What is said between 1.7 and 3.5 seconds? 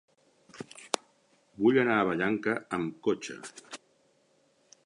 anar a Vallanca amb cotxe.